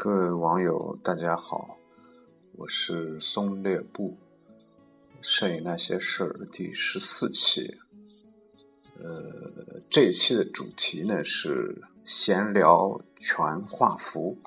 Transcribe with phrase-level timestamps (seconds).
[0.00, 1.76] 各位网友，大家好，
[2.54, 4.16] 我是松略布，
[5.20, 7.76] 摄影那些事儿第十四期。
[9.00, 14.38] 呃，这一期的主题呢是闲聊全画幅。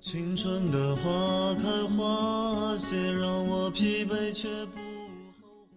[0.00, 4.80] 青春的花开花谢，让我疲惫却不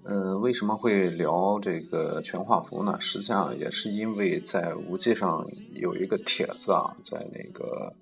[0.06, 2.98] 呃，为什么会聊这个全画幅呢？
[3.02, 7.94] 实际上也是因为在无忌上有一个帖子啊，在那个。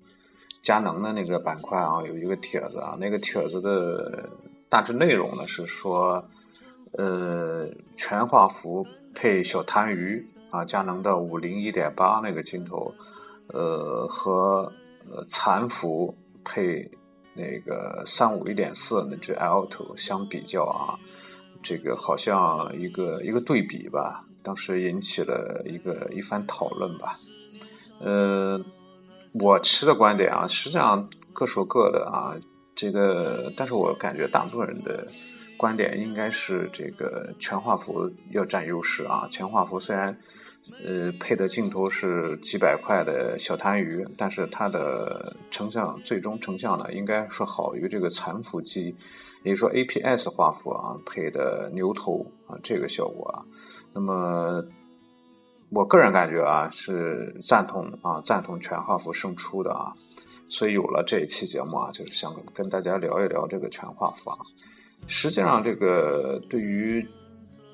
[0.66, 4.28] 佳能的那个板块啊，有一个帖子啊，那个帖子的
[4.68, 6.24] 大致内容呢是说，
[6.90, 8.84] 呃，全画幅
[9.14, 12.92] 配小痰盂啊，佳能的五零一点八那个镜头，
[13.46, 14.72] 呃，和
[15.08, 16.12] 呃残幅
[16.44, 16.90] 配
[17.32, 20.98] 那个三五一点四那只 Alto 相比较啊，
[21.62, 27.12] 这个好像一个一个对比吧，当时引起了一个一番讨论吧，
[28.00, 28.60] 呃。
[29.40, 32.36] 我持的观点啊，实际上各说各的啊，
[32.74, 35.08] 这个，但是我感觉大部分人的
[35.56, 39.28] 观点应该是这个全画幅要占优势啊。
[39.30, 40.18] 全画幅虽然
[40.84, 48.96] 呃配的镜头是几百块的小痰盂，但是它的成像最终成像呢，应该是好于这个残幅机，
[49.42, 53.44] 也就说 APS 画幅啊配的牛头啊这个效果啊，
[53.92, 54.64] 那么。
[55.68, 59.92] 我个人感觉啊，是赞同啊，赞同全画幅胜出的啊，
[60.48, 64.38] 所以有了这一期节目啊，就是想跟大家聊一聊这个全画幅啊。
[65.08, 67.04] 实际上，这个对于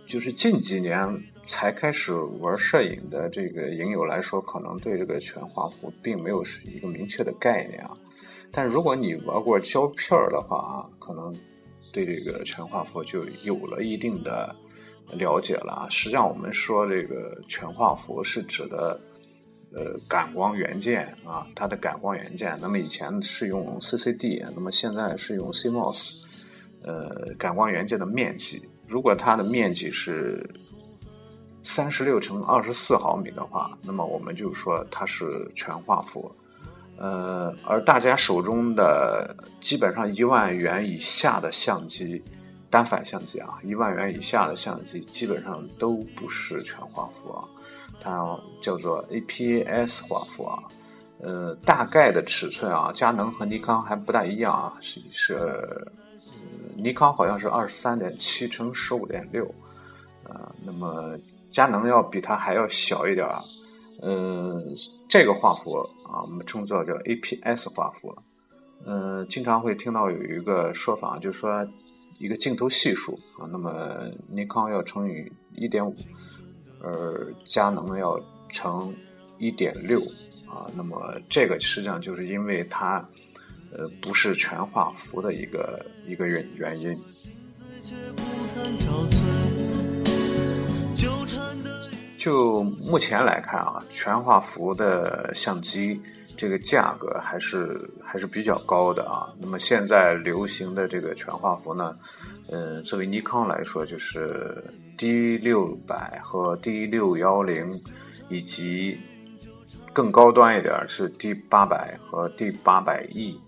[0.06, 7.90] 就是近几年才开始玩摄影的这个影友来说，可能对这个全画幅并没有是一个明确的概念啊。
[8.50, 11.30] 但如果你玩过胶片的话啊，可能
[11.92, 14.56] 对这个全画幅就有了一定的。
[15.14, 18.98] 了解了啊，实际上我们说这个全画幅是指的，
[19.74, 22.56] 呃，感光元件啊，它的感光元件。
[22.60, 26.12] 那么以前是用 CCD，那么现在是用 CMOS，
[26.82, 28.66] 呃，感光元件的面积。
[28.86, 30.48] 如果它的面积是
[31.62, 36.34] 三十六乘二十四毫米的话，那么我们就说它是全画幅。
[36.98, 42.22] 呃，而大家手中的基本上一万元以下的相机。
[42.72, 47.44] 单反相机啊，一万元以下的相机基本上都不是全画幅啊，
[48.00, 48.16] 它
[48.62, 50.62] 叫做 APS 画幅啊，
[51.20, 55.86] 呃，大概的尺寸啊，佳能和尼康还不大一样啊，是是，
[56.74, 59.44] 尼康好像是二十三点七乘十五点六，
[60.24, 61.14] 呃，那么
[61.50, 63.44] 佳能要比它还要小一点啊，
[64.00, 64.64] 嗯，
[65.10, 68.16] 这个画幅啊，我们称作叫 APS 画幅，
[68.86, 71.68] 嗯，经常会听到有一个说法，就是说。
[72.22, 75.92] 一个镜头系数啊，那么尼康要乘以一点五，
[76.80, 78.16] 而佳能要
[78.48, 78.94] 乘
[79.38, 80.00] 一点六
[80.46, 83.04] 啊，那么这个实际上就是因为它
[83.72, 86.96] 呃不是全画幅的一个一个原原因。
[92.16, 96.00] 就目前来看啊，全画幅的相机。
[96.36, 99.30] 这个价格还是还是比较高的啊。
[99.40, 101.96] 那么现在流行的这个全画幅呢，
[102.50, 104.62] 嗯，作为尼康来说，就是
[104.98, 107.80] D 六百和 D 六幺零，
[108.28, 108.98] 以及
[109.92, 113.40] 更高端一点是 D 八百和 D 八百 E。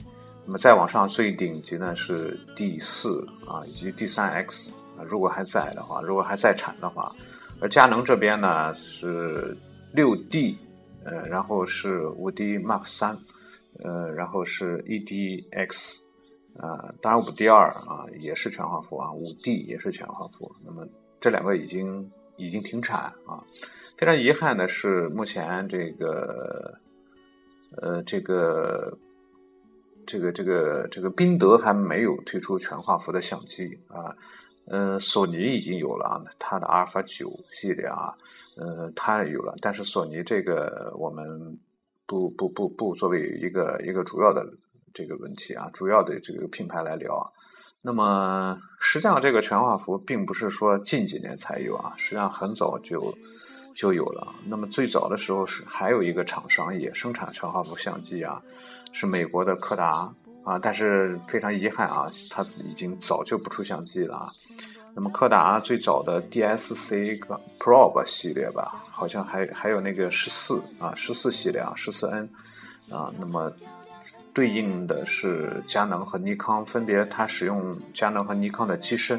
[0.46, 7.10] 那么再往上最顶级呢是 D 四啊，以及 D 三 X 啊，如果还在的话，如果还在产的话。
[7.60, 9.56] 而佳能这边呢是
[9.92, 10.58] 六 D。
[11.04, 13.18] 呃，然后是五 D Mark 三，
[13.82, 16.00] 呃，然后是 EDX，
[16.58, 20.52] 啊，当然五 D 二啊也是全画幅啊，五 D 也是全画幅。
[20.64, 20.86] 那么
[21.20, 23.44] 这两个已经已经停产啊，
[23.96, 26.78] 非常遗憾的是，目前这个
[27.76, 28.96] 呃这个
[30.06, 34.16] 这个这个这个宾得还没有推出全画幅的相机啊。
[34.66, 38.14] 嗯，索尼已经有了啊，它的阿尔法九系列啊，
[38.56, 41.58] 呃，它也有了，但是索尼这个我们
[42.06, 44.54] 不不不不作为一个一个主要的
[44.94, 47.30] 这个问题啊，主要的这个品牌来聊啊。
[47.82, 53.14] 那么实际上这个全画幅并不是说近几年才有啊，实际上很早就
[53.74, 54.34] 就有了。
[54.46, 58.40] 那么最早的时候是还有一个厂商也生产全画幅相机啊，
[58.94, 60.14] 是美国的柯达。
[60.44, 64.32] 啊，但是非常遗憾啊，它已经早就不出相机了啊。
[64.94, 67.18] 那么柯达最早的 DSC
[67.58, 72.28] Pro 吧系列吧，好像还还有那个十四啊，十四系列啊，十四 N
[72.90, 73.12] 啊。
[73.18, 73.52] 那么
[74.32, 79.18] 对应的是佳能和尼康，分别它使用佳能和尼康的机身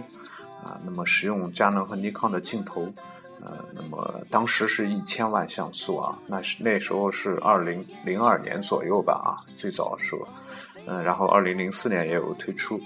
[0.64, 2.94] 啊，那么使用佳能和尼康的镜头
[3.42, 10.16] 呃，那么当时是一千万像素啊，那是那时候是二零零二年左右吧啊，最早时
[10.88, 12.80] 嗯，然后二零零四年也有推出，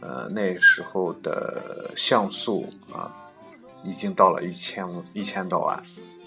[0.00, 3.12] 呃，那时候的像素啊，
[3.84, 5.82] 已经到了一千一千多万，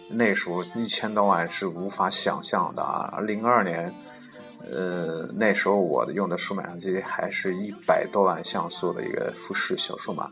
[0.10, 3.94] 那时候一千多万是无法想象的啊，零二年，
[4.72, 10.30] 呃，那时候我用的数码相机还是一百多万像素的一个富士小数码。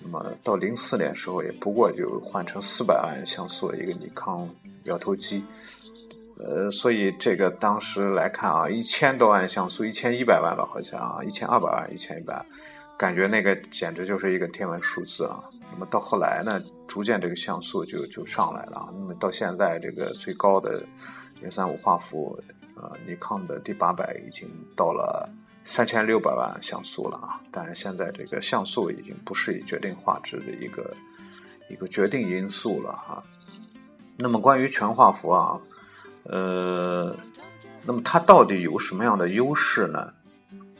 [0.00, 4.48] 那么到零四年时候，也不过就换成四百万像素的一个尼康
[4.84, 5.42] 摇头机，
[6.38, 12.44] 呃，所以这个当时来看啊，一千多万像素，一千一百万吧，好像啊，一千二百万，一千一百，
[12.96, 15.42] 感觉那个简直就是一个天文数字啊。
[15.72, 18.88] 那么到后来呢，逐渐这个像素就就上来了啊。
[18.92, 20.82] 那么到现在这个最高的
[21.40, 22.38] 零三五画幅，
[22.76, 25.28] 呃，尼康的 D 八百已经到了。
[25.64, 27.38] 三千六百万像素了啊！
[27.50, 30.94] 但是现在这个像素已经不是以决定画质的一个
[31.68, 33.22] 一个决定因素了哈。
[34.16, 35.60] 那么关于全画幅啊，
[36.28, 37.16] 呃，
[37.84, 40.12] 那么它到底有什么样的优势呢？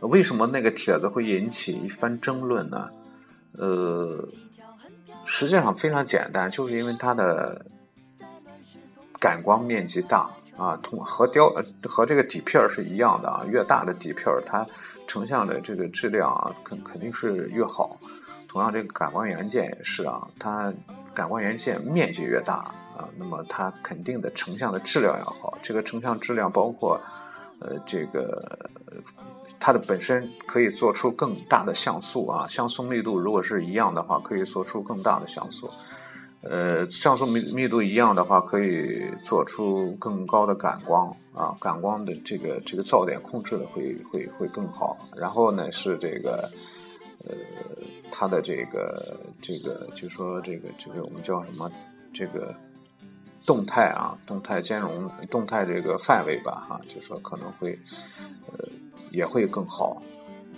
[0.01, 2.91] 为什么那个帖子会引起一番争论呢？
[3.53, 4.29] 呃，
[5.25, 7.67] 实际上非常简单，就是因为它的
[9.19, 10.31] 感光面积大。
[10.59, 11.55] 啊，同和雕
[11.85, 14.67] 和这个底片是一样的啊，越大的底片它
[15.07, 17.97] 成像的这个质量啊，肯肯定是越好。
[18.49, 20.75] 同样，这个感光元件也是啊，它
[21.15, 25.57] 感光元件面积越大啊，那么它肯定的成像的质量要好。
[25.63, 27.01] 这个成像质量包括，
[27.61, 28.69] 呃，这个
[29.61, 35.71] 它的本身可以做出更大的像素啊，像素密度如果是一样的话，可以做出更大的像素。
[36.43, 44.99] 呃，像素密密度一样的话，可以做出更高的感光啊，感光的这个这个噪点控制的会会会更好。
[45.17, 46.51] 然后呢，是这个
[47.29, 47.37] 呃，
[48.11, 51.71] 它的这个这个就说这个这个我们叫什么？
[52.11, 52.55] 这个
[53.49, 57.77] 动态啊，动态兼容，动态这个范围吧，哈，就说可能会
[58.47, 58.69] 呃
[59.11, 60.03] 也会更好。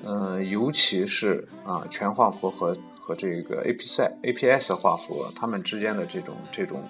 [0.05, 2.77] 嗯，尤其是啊，全画幅和。
[3.03, 6.87] 和这个 A P 赛 A P S 画幅，它们之间的这种这种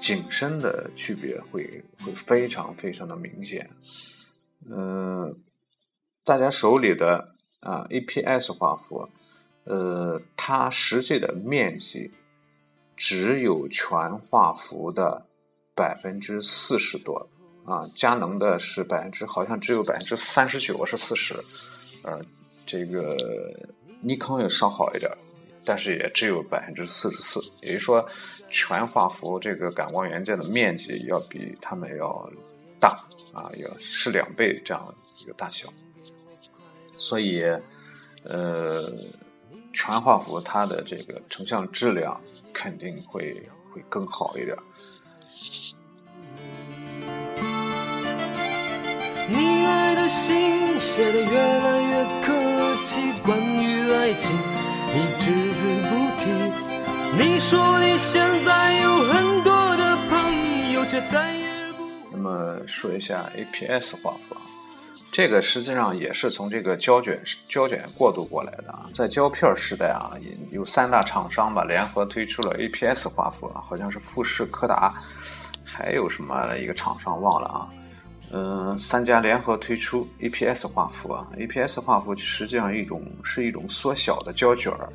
[0.00, 3.70] 景深的区别会会非常非常的明显。
[4.66, 5.36] 嗯，
[6.24, 9.10] 大家手里的啊 A P S 画幅，
[9.64, 12.10] 呃，它实际的面积
[12.96, 15.26] 只有全画幅的
[15.74, 17.28] 百分之四十多
[17.64, 21.34] 啊，佳能的是百分之好像只有百分之三十九是四十，
[22.02, 22.20] 呃，
[22.66, 23.16] 这个
[24.00, 25.10] 尼康要稍好一点。
[25.66, 28.06] 但是也只有百分之四十四，也就是说，
[28.50, 32.30] 全画幅这个感光元件的面积要比他们要
[32.78, 32.90] 大
[33.32, 35.72] 啊，要是两倍这样一个大小。
[36.98, 37.42] 所以，
[38.24, 38.92] 呃，
[39.72, 42.20] 全画幅它的这个成像质量
[42.54, 44.56] 肯定会会更好一点。
[49.28, 52.32] 你来的信写的越来越客
[52.84, 54.34] 气，关于爱情。
[54.94, 56.30] 你只字不提。
[57.16, 61.88] 你说你现在有很多的朋友，却再也不。
[62.12, 64.42] 那么说一下 APS 画幅啊，
[65.14, 68.90] 这个实际上也是从这个胶卷胶卷过渡过来的啊。
[68.92, 70.10] 在胶片时代啊，
[70.50, 74.92] 有三大厂商吧联合推出了 APS 画幅，好像是富士、柯达，
[75.64, 77.70] 还有什么一个厂商忘了啊。
[78.32, 84.88] 嗯，三家联合推出 APS 画幅啊，APS 画幅实际上一种是一种缩小的胶卷儿，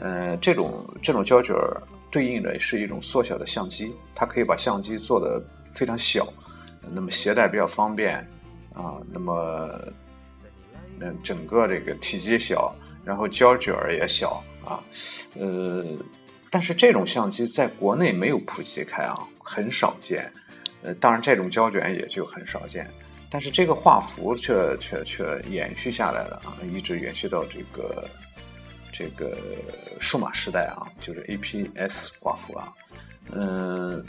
[0.00, 1.80] 呃，这种这种胶卷儿
[2.10, 5.40] 对应的是一种缩小的相机，它可以把相机做的
[5.72, 6.26] 非常小，
[6.92, 8.26] 那么携带比较方便
[8.74, 9.68] 啊，那么
[11.00, 14.82] 嗯，整个这个体积小，然后胶卷儿也小啊，
[15.38, 15.84] 呃，
[16.50, 20.30] 但是这种相机在国内没有普及开啊，很少见。
[20.82, 22.86] 呃，当然，这种胶卷也就很少见，
[23.30, 28.06] 但是这个画幅却却却延续下来了啊，一直延续到这个
[28.92, 29.36] 这个
[29.98, 32.72] 数码时代啊，就是 APS 画幅啊，
[33.32, 34.04] 嗯，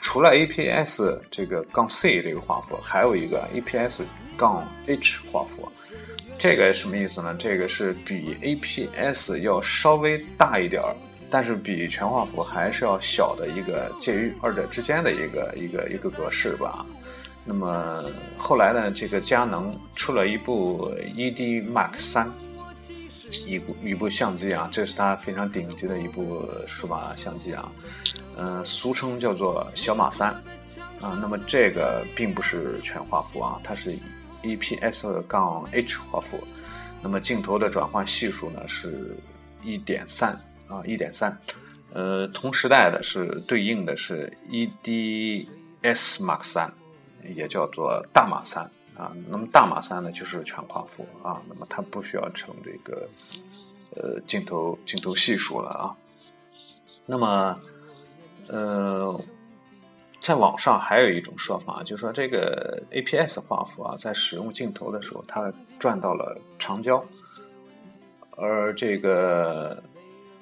[0.00, 4.02] 除了 APS 这个杠 C 这个画幅，还有一个 APS
[4.36, 5.70] 杠 H 画幅，
[6.38, 7.36] 这个什么意思呢？
[7.38, 10.94] 这个是比 APS 要稍微大一点儿。
[11.28, 16.86] 但是比全画幅还是要小的一个介于二者之间的一个一个一个格式吧。
[17.44, 18.04] 那么
[18.38, 22.30] 后来呢，这个佳能出了一部 ED Mark 三，
[23.44, 27.68] 一部一部相机啊，这是它非常顶级的一部数码相机啊，
[28.36, 30.30] 嗯，俗称叫做小马三
[31.00, 31.18] 啊。
[31.20, 33.92] 那么这个并不是全画幅啊，它是
[34.42, 36.38] EPS 杠 H 画幅。
[37.02, 39.16] 那么镜头的转换系数呢是
[39.64, 40.38] 一点三。
[40.68, 41.38] 啊，一点三，
[41.94, 45.46] 呃，同时代的是对应的是 EDS
[46.18, 46.72] Mark 三，
[47.36, 49.12] 也叫做大马三啊。
[49.28, 51.40] 那么大马三呢，就是全画幅啊。
[51.48, 53.08] 那么它不需要成这个
[53.94, 55.94] 呃镜头镜头系数了啊。
[57.06, 57.56] 那么
[58.48, 59.20] 呃，
[60.20, 67.04] 在网上还有一种说法，就是说这个 APS 画幅啊，在使用镜头的时候，它转到了长焦，
[68.36, 69.82] 而这个。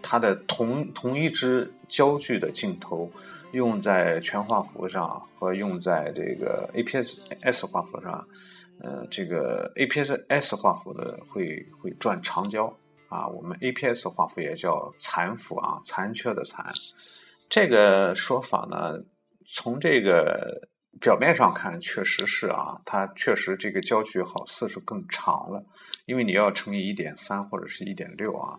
[0.07, 3.09] 它的同同一支焦距的镜头
[3.53, 8.29] 用在全画幅上和用在这个 APS-S 画幅上，
[8.81, 12.77] 呃，这个 APS-S 画幅的会会转长焦
[13.09, 16.71] 啊，我们 APS 画幅也叫残幅啊，残缺的残。
[17.55, 19.05] 这个说法呢，
[19.47, 20.69] 从这个
[21.01, 25.65] 表面上看确实是啊，它确实这个焦距好似是更长了，
[26.05, 28.59] 因为你要乘以一点三或者是一点六啊。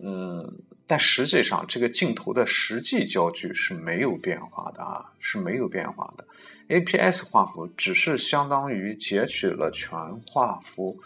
[0.00, 6.26] 嗯，但实际上这个镜头的实际焦距是没有变化的啊，是没有变化的。
[6.66, 10.98] APS 画幅只是相当于截取了全画幅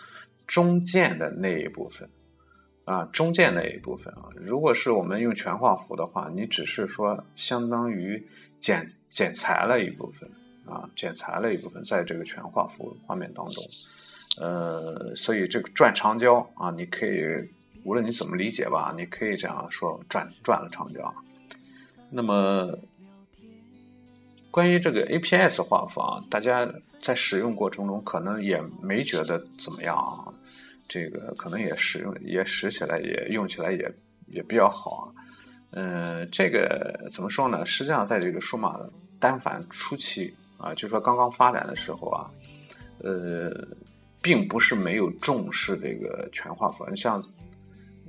[0.46, 2.08] 中间的那一部分
[2.90, 4.30] 啊，中间那一部分啊。
[4.34, 8.26] 如果是我们用全画幅的话，你只是说相当于
[8.60, 10.28] 剪剪裁了一部分
[10.66, 13.64] 啊，剪裁了一部分在这个全画幅画面当中。
[14.38, 17.50] 呃，所以这个转长焦啊，你可以。
[17.82, 21.14] 无论你怎么理解吧，你可以这样说转转了长焦。
[22.10, 22.78] 那么，
[24.50, 26.70] 关于这个 APS 画幅啊，大家
[27.00, 30.28] 在使用过程中可能也没觉得怎么样啊，
[30.90, 33.90] 这个可能也使用也使起来也用起来也
[34.26, 35.04] 也比较好啊。
[35.70, 37.64] 嗯，这个怎么说呢？
[37.64, 38.78] 实际上，在这个数码
[39.18, 42.30] 单反初期啊，就说刚刚发展的时候啊，
[42.98, 43.50] 呃，
[44.20, 47.24] 并不是没有重视这个全画幅，你像。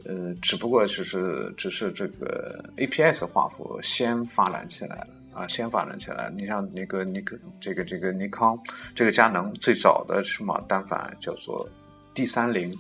[0.06, 6.32] 呃，只不过就是只是这个 APS 画幅先发展起来了啊，先发展起来。
[6.36, 8.58] 你像那个尼克，这个这个尼康，
[8.96, 11.70] 这个佳能最早的数码单反叫做
[12.14, 12.78] D 三零，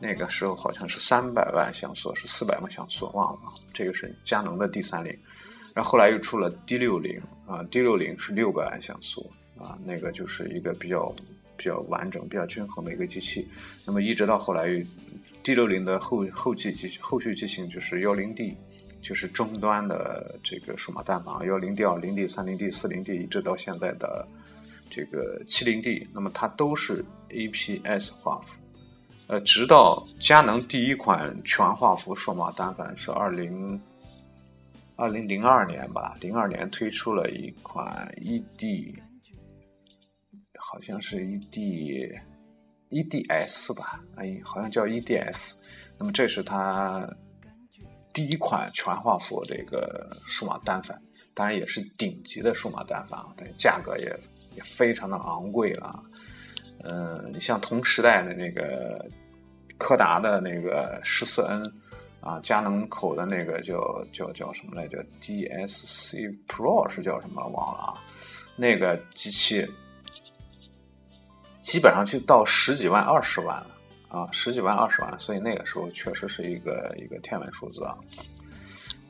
[0.00, 3.40] 那个时候好像是三百万像素，是四百万像素，忘了。
[3.72, 5.16] 这个是佳能的 D 三零，
[5.74, 11.14] 然后后来又出了 D 六零啊，D 六零是六百万像素啊，那个就是一个比较
[11.56, 13.48] 比较完整、比较均衡的一个机器。
[13.86, 14.82] 那么一直到后来。
[15.42, 18.56] D 六零的后后继机后续机型就是幺零 D，
[19.02, 24.26] 就是终端的这个数码单反幺零 D、二零 D、三零 D、四零 D，一直到现在的
[24.88, 28.54] 这个七零 D，那么它都是 APS 画幅。
[29.26, 33.80] 呃，直到佳能第一款全画幅数码单反是二零
[34.96, 38.94] 二零零二年吧，零二年推出了一款 ED，
[40.58, 42.20] 好像是 ED。
[42.90, 45.54] EDS 吧，哎，好像叫 EDS。
[45.98, 47.08] 那么这是它
[48.12, 51.02] 第一款全画幅这个数码单反，
[51.34, 54.04] 当然也是顶级的数码单反啊，但价格也
[54.54, 56.04] 也非常的昂贵了。
[56.84, 59.04] 嗯，你像同时代的那个
[59.78, 61.72] 柯达的那个十四 N
[62.20, 67.94] 啊，佳能口的那个叫叫叫什么来着？DSC Pro 是叫什么忘了啊？
[68.56, 69.66] 那个机器。
[71.60, 73.66] 基本上就到十几万、二十万了
[74.08, 77.96] 啊，十几万、二十万，所以那个时候确实是一个一个天文数字啊。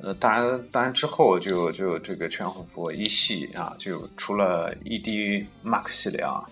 [0.00, 6.44] 呃，当然，当然之后就就这个全画幅一系啊，就除了 ED Mark 系列啊，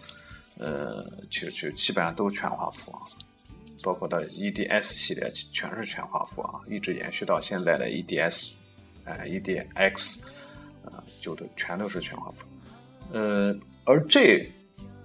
[0.63, 3.03] 呃，就就基本上都是全画幅啊，
[3.83, 8.51] 包括到 EDS 系列全是全画幅啊，一直延续到现在的 EDS，
[9.05, 10.21] 呃，EDX，
[10.85, 12.39] 啊，就都全都是全画幅。
[13.13, 13.55] 呃，
[13.85, 14.41] 而这。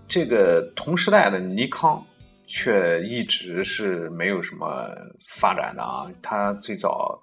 [0.09, 2.01] 这个同时代的尼康
[2.47, 4.87] 却一直是没有什么
[5.27, 6.09] 发展的啊！
[6.23, 7.21] 它最早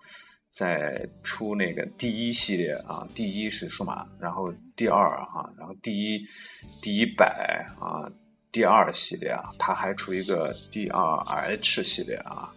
[0.52, 6.20] 在出那个第一系列啊，第一是数码，然后第二啊，然后第一
[6.82, 8.04] 第一百啊，
[8.54, 12.54] 第二系列啊，它还出一个 d 二 h 系列啊，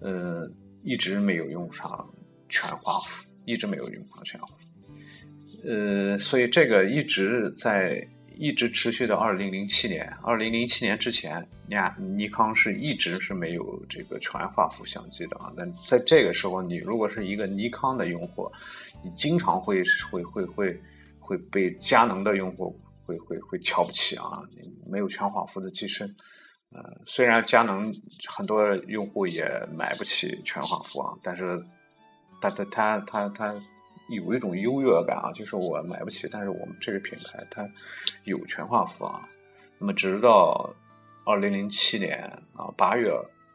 [0.00, 0.50] 呃，
[0.82, 2.08] 一直没有用上
[2.48, 8.08] 全画幅，一直没有用上全画幅，呃，所以这个一直在。
[8.36, 10.12] 一直持续到二零零七年。
[10.20, 15.52] 二零零七年之前，尼尼康是一直是没有这个全画幅相机的啊。
[15.56, 18.50] 那在这个时候，你如果是一个尼康的用户，
[19.04, 20.76] 你经常会会会会
[21.20, 24.42] 会被佳能的用户会会会瞧不起啊。
[24.86, 26.16] 没有全画幅的机身，
[26.70, 27.94] 呃，虽然佳能
[28.28, 31.64] 很多用户也买不起全画幅啊，但是，
[32.40, 33.62] 但他他他他。
[34.10, 37.66] 有一种优越感啊，就是我买不起，但是我们这个品牌它
[38.24, 39.26] 有全画幅啊。
[39.78, 40.74] 那么直到
[41.24, 43.10] 二零零七年啊八月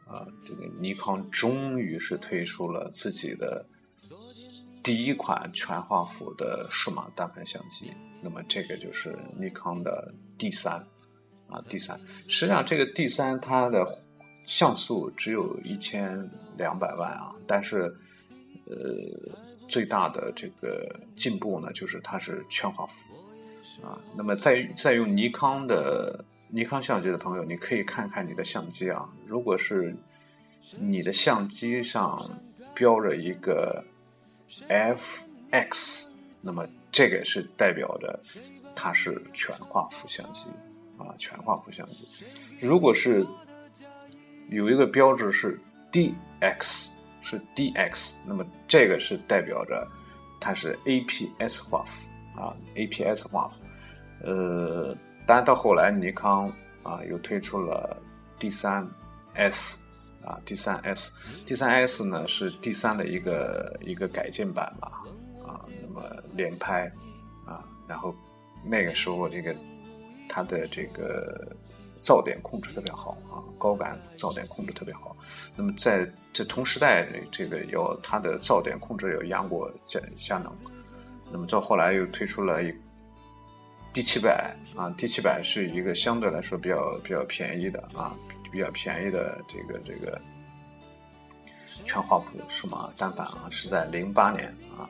[0.08, 3.64] 啊，这个尼康终于是推出了自己的
[4.82, 7.92] 第一款全画幅的数码单反相机。
[8.22, 10.74] 那么这个就是尼康的 D 三
[11.48, 11.98] 啊，D 三。
[12.28, 13.98] 实际上这个 D 三它的
[14.46, 17.94] 像素只有一千两百万啊，但是
[18.66, 18.76] 呃
[19.68, 23.98] 最大的这个进步呢，就是它是全画幅啊。
[24.16, 29.94] 那么在在用尼康的尼康相机的朋友，你可以看看你的相机啊，如果是
[30.78, 32.18] 你的相机上
[32.74, 33.82] 标着一个
[34.68, 36.06] FX，
[36.42, 38.20] 那么这个是代表着
[38.74, 40.40] 它是全画幅相机
[40.98, 42.08] 啊，全画幅相机。
[42.60, 43.24] 如果是
[44.50, 45.58] 有一个标志是
[45.92, 46.86] DX，
[47.22, 49.86] 是 DX，那么这个是代表着
[50.40, 53.54] 它是 APS 画幅啊，APS 画幅。
[54.26, 56.52] 呃，当然到后来尼康
[56.82, 57.96] 啊又推出了
[58.40, 59.76] D3S。
[60.24, 65.02] 啊，D3S，D3S 呢是 D3 的一个一个改进版吧，
[65.46, 66.02] 啊，那么
[66.34, 66.90] 连拍，
[67.46, 68.14] 啊，然后
[68.64, 69.54] 那个时候这个
[70.28, 71.50] 它的这个
[72.02, 75.16] 噪点控制特别好啊，高感噪点控制特别好。
[75.56, 80.54] 那么在这同时代，这个要它的噪点控制要压过佳佳能。
[81.32, 82.72] 那么到后来又推出了一
[83.92, 84.30] D700
[84.76, 88.14] 啊，D700 是一个相对来说比较比较便宜的啊。
[88.50, 90.20] 比较便宜的这个这个
[91.66, 94.88] 全画幅数码单反啊，是在零八年啊，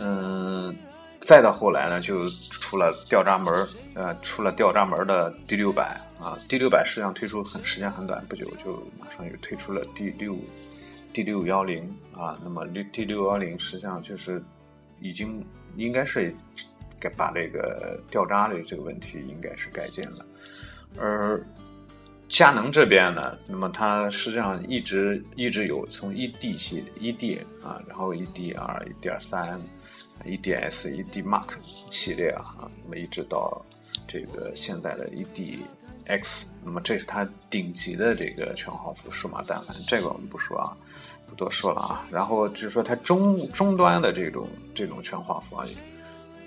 [0.00, 0.74] 嗯，
[1.20, 10.36] 再到后来呢，就出了掉闸门呃，出了掉闸门的 D 六百啊，D 六百实际上推出很时间很短，不久就马上又推出了 D 六
[11.12, 14.42] D 六幺零啊，那么 D 六幺零实际上就是
[15.00, 16.34] 已经应该是
[17.00, 20.26] 给把这个掉渣的这个问题应该是改进了，
[20.98, 21.40] 而。
[22.30, 29.60] 佳能这边呢，那么它实际上一直一直有从 ED 系 ED 啊，然后 ED 二、ED 三、
[30.24, 31.48] EDS、ED Mark
[31.90, 33.60] 系列啊，那么一直到
[34.06, 35.58] 这个现在的 ED
[36.06, 40.70] X，那么这是它顶级的这个全画幅数码单反，这个我们不说啊，
[41.26, 42.06] 不多说了啊。
[42.12, 45.66] 然后就是说它中终端的这种这种全画幅啊，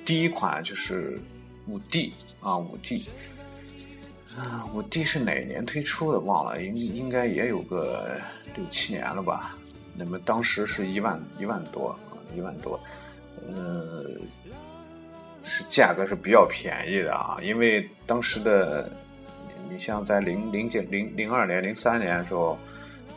[0.05, 1.19] 第一款就是
[1.67, 3.05] 五 D 啊，五 D。
[4.37, 6.19] 啊，五 D 是哪年推出的？
[6.19, 8.19] 忘了，应应该也有个
[8.55, 9.55] 六七年了吧。
[9.95, 12.79] 那么当时是一万一万多啊，一万多，
[13.47, 14.03] 呃，
[15.45, 17.37] 是价格是比较便宜的啊。
[17.43, 18.91] 因为当时的
[19.69, 22.57] 你像在零零九零零二年、零三年的时候，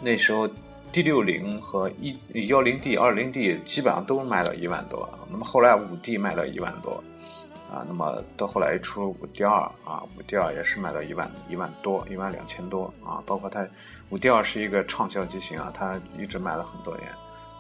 [0.02, 0.46] 那时候
[0.92, 5.08] D 六零和一幺零 D、二零 D 基本上都卖到一万多。
[5.30, 7.02] 那么后来五 D 卖到一万多。
[7.68, 13.20] 啊，那么到后来出了五 D 二啊，五 D 二也是卖到一万一万多，一万两千多啊。
[13.26, 13.66] 包括它
[14.08, 17.10] 五 D 二是一个畅销机型啊，它一直卖了很多年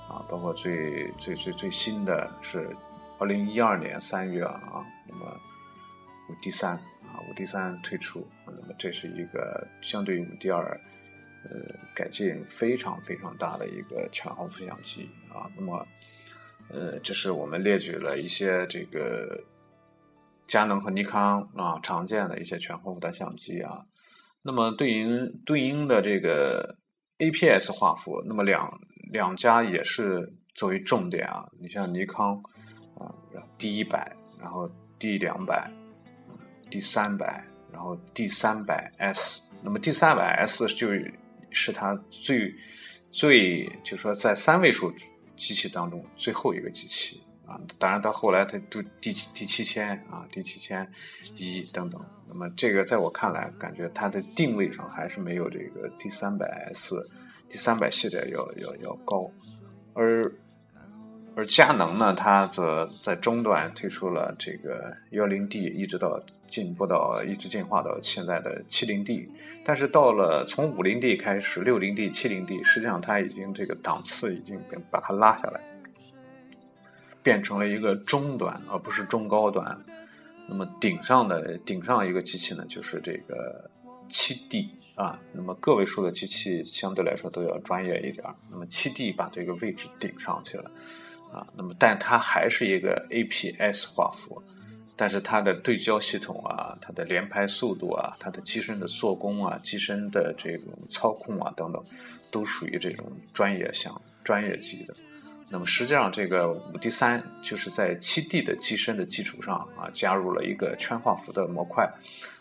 [0.08, 0.24] 啊。
[0.30, 2.70] 包括最最最最新的是
[3.18, 5.26] 二零一二年三月啊，那么
[6.30, 10.80] 五 D 三啊，五 D 三推出，那么这是一个相对于五 D 二
[11.42, 11.50] 呃
[11.96, 15.50] 改进非常非常大的一个全画幅相机啊。
[15.56, 15.84] 那么
[16.68, 19.42] 呃，这是我们列举了一些这个。
[20.48, 23.86] 佳能和尼康啊，常见的一些全画幅的相机啊，
[24.42, 26.76] 那么对应对应的这个
[27.18, 28.80] APS 画幅，那么两
[29.10, 31.48] 两家也是作为重点啊。
[31.60, 32.42] 你像尼康
[32.98, 33.14] 啊
[33.58, 35.70] ，D 一百，然后 D 两百
[36.70, 40.88] ，D 三百，然后 D 三百 S，那么 D 三百 S 就
[41.50, 42.54] 是它最
[43.10, 44.92] 最，就是说在三位数
[45.36, 47.20] 机器当中最后一个机器。
[47.46, 50.86] 啊，当然到后来它就第七第七千啊，第七千
[51.36, 52.00] 一等等。
[52.28, 56.96] 那么这个在我看来，感觉它的定位上还是没有这个 D 三百 S、
[57.48, 59.30] D 三百系列要要要高。
[59.94, 60.32] 而
[61.36, 69.28] 而佳能呢，它则在中段推出了这个幺零 D，一直到进步到一直进化到现在的七零 D。
[69.64, 74.58] 但是到了从五零 D 开始，六零 D、七零 D，实际上它已经这个档次已经
[74.90, 75.60] 把它拉下来。
[77.26, 79.76] 变成了一个中端，而不是中高端。
[80.48, 83.68] 那么顶上的顶上一个机器呢，就是这个
[84.08, 85.18] 七 D 啊。
[85.32, 88.24] 那么个位数的机器相对来说都要专业一点。
[88.48, 90.70] 那么七 D 把这个位置顶上去了
[91.32, 91.44] 啊。
[91.56, 94.40] 那么但它还是一个 APS 画幅，
[94.94, 101.82] 但是它的对焦系统啊，它的连拍速度啊，它的机身的做工啊，机身的这种操控啊等等，
[102.30, 104.94] 都属于这种专业项、专业级的。
[105.48, 111.88] 那么实际上，这个五 D 三就是在七 D 的机身的基础上啊，加入了一个圈画幅的模块，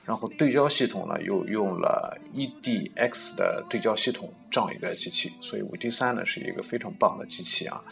[0.06, 7.84] 然后对焦系统呢又用了 EDX 的对焦系统这样一个机器，所以五 D 三呢是一个非常棒的机器啊。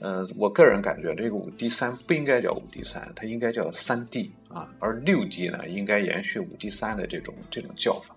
[0.00, 8.15] 呃，我个人感觉这个五 D 三不应该叫五 D 三，它应该叫三 D 啊，而六 D 呢应该延续五 D 三的这种这种叫法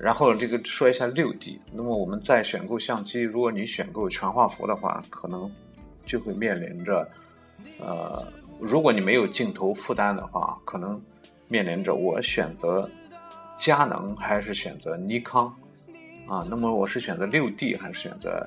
[0.00, 5.50] 然后这个说一下六 D，那么我们在选购相机，如果你选购全画幅的话，可能
[6.04, 7.08] 就会面临着，
[7.80, 8.22] 呃，
[8.60, 11.00] 如果你没有镜头负担的话，可能
[11.48, 12.88] 面临着我选择
[13.56, 15.46] 佳能还是选择尼康
[16.28, 16.44] 啊？
[16.50, 18.46] 那么我是选择六 D 还是选择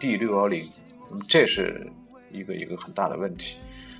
[0.00, 0.70] D 六幺零？
[1.10, 1.86] 那么这是
[2.30, 3.56] 一个一个很大的问题。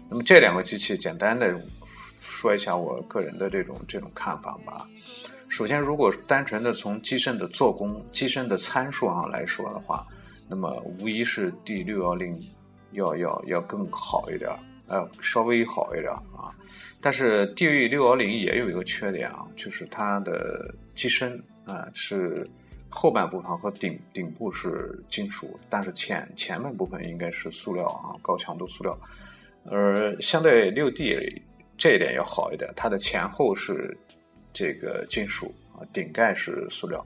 [0.09, 1.61] 那么这两个机器，简单的
[2.21, 4.87] 说一下我个人的这种这种看法吧。
[5.55, 10.05] 首先，如果单纯的从机身的做工、机身的参数上来说的话，
[10.49, 12.37] 那么无疑是 D 六幺零
[12.91, 14.51] 要要要更好一点，
[14.89, 16.51] 呃，稍微好一点啊。
[17.01, 22.45] 但是 D 六幺零也有一个缺点啊，就是它的机身啊是。
[22.97, 28.97] 后半部分和顶顶部是金属，但是前前半部分应该是塑料啊，高强度塑料。
[29.65, 31.43] 而相对六 D
[31.77, 33.97] 这一点要好一点，它的前后是
[34.55, 37.05] 这个金属啊，顶盖是塑料。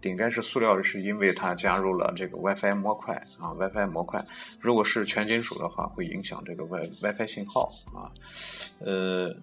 [0.00, 4.24] 顶盖是塑料是因为它加入了这个 WiFi 模块啊，WiFi 模块。
[4.60, 8.08] 如果是全金属的话，会影响这个 Wi WiFi 信号啊，
[8.80, 9.36] 呃。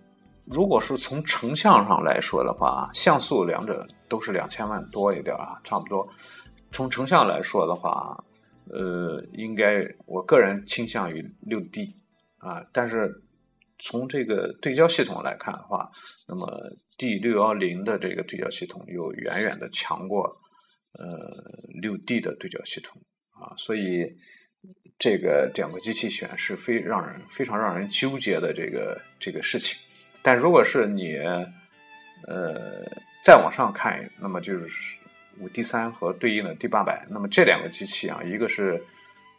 [0.43, 6.09] 如果是从成像上来说的话，像素两者都是两千万多一点啊，差不多。
[6.71, 8.25] 从成像来说的话，
[8.67, 11.95] 呃，应该我个人倾向于六 D
[12.39, 13.21] 啊，但是
[13.77, 15.91] 从这个对焦系统来看的话，
[16.27, 16.47] 那么
[17.01, 20.37] D 六幺零的这个对焦系统又远远的强过
[20.93, 21.07] 呃
[21.81, 24.17] 六 D 的对焦系统啊，所以
[24.99, 29.79] 这个两个机器选是非让人非常让人纠结的这个这个事情。
[30.21, 31.17] 但如果是你，
[32.27, 32.85] 呃，
[33.25, 34.69] 再往上看，那么就是
[35.39, 38.83] 五 D 三和对应的 D 八百，那么这两个机器啊，一个是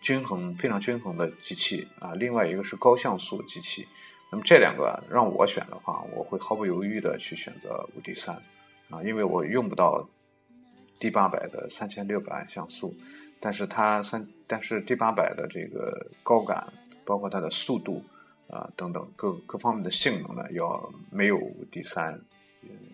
[0.01, 3.87] 均衡非常均衡的机器啊，另外一个是高像素机器。
[4.33, 8.35] 那么这两个让我选的话，我会毫不犹豫的去选择五 D 三
[8.91, 10.09] 啊，因为我用不到
[10.99, 12.97] D 八百的三千六百万像素，
[13.39, 16.73] 但是它三，但是 D 八百的这个高感，
[17.05, 18.03] 包括它的速度。
[18.49, 21.39] 啊，等等各各方面的性能呢，要没有
[21.71, 22.21] d 三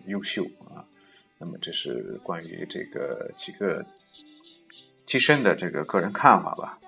[0.05, 0.87] 优秀啊。
[1.37, 3.85] 那么这是关于这个几个
[5.05, 6.79] 机身的这个个人看法吧。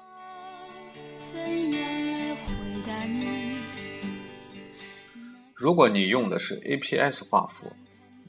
[5.61, 7.71] 如果你用的是 APS 画幅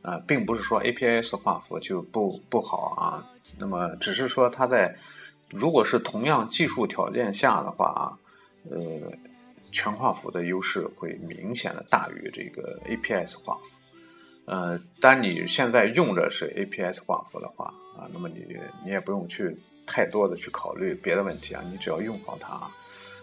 [0.02, 3.26] 啊，并不是说 APS 画幅就不不好啊。
[3.58, 4.96] 那么只是说它在
[5.48, 8.02] 如果是同样技术条件下的话啊，
[8.70, 9.12] 呃。
[9.74, 13.62] 全画幅的优势会明显的大于这个 APS 画幅，
[14.44, 18.44] 呃，当你现在用的是 APS 画幅的话啊，那么你
[18.84, 19.50] 你也不用去
[19.86, 22.52] 太多的去考虑别的问题啊，你只要用好它。
[22.52, 22.70] 啊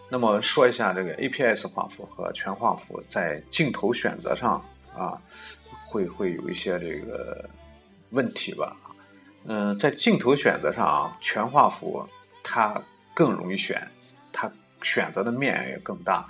[0.10, 4.64] 那么说一下这个 APS 画幅和全画幅在镜头选择上
[4.96, 5.22] 啊，
[5.88, 7.50] 会会有一些这个
[8.10, 8.76] 问题吧？
[9.46, 12.08] 嗯，在镜头选择上啊，全画幅
[12.44, 12.82] 它
[13.14, 13.88] 更容易选，
[14.32, 14.52] 它。
[14.82, 16.26] 选择的面也更大，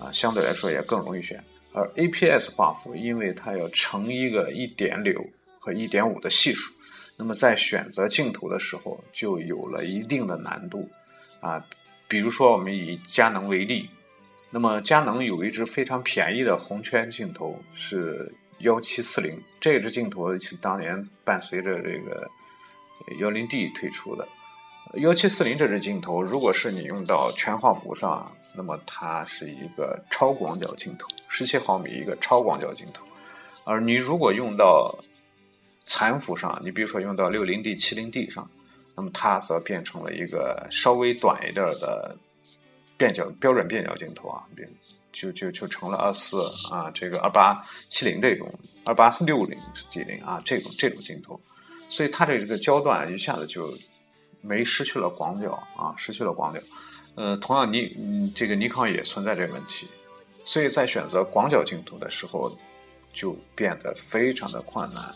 [0.00, 1.40] 啊，相对来说也更容易选。
[1.72, 5.24] 而 APS 画幅，因为它要乘一个一点六
[5.60, 6.72] 和一点五的系数，
[7.16, 10.90] 那么在选择镜头的时候就有了一定的难度，
[11.40, 11.64] 啊，
[12.12, 13.88] 比如说我们以佳能为例，
[14.50, 22.30] 那么佳能有一支非常便宜的红圈镜头是幺七四零，这支镜头是当年伴随着这个
[23.18, 24.28] 幺零 D 推出的。
[24.96, 33.06] 幺七四零这支镜头，如果是你用到全画幅上，那么它是一个超广角镜头，十七毫米一个超广角镜头。
[33.64, 34.98] 而你如果用到
[35.86, 38.50] 残幅上，你比如说用到六零 D、七零 D 上，
[38.94, 42.16] 那么它则变成了一个稍微短一点的
[42.96, 44.68] 变焦标准变焦镜头啊，变
[45.12, 48.52] 就就就成了二四啊，这个二八七零这种
[48.84, 51.40] 二八四六零几零啊这种这种镜头，
[51.88, 53.76] 所以它的这个焦段一下子就。
[54.44, 56.60] 没失去了广角啊，失去了广角。
[57.14, 59.86] 呃，同样尼嗯这个尼康也存在这个问题，
[60.44, 62.50] 所以在选择广角镜头的时候
[63.14, 65.14] 就变得非常的困难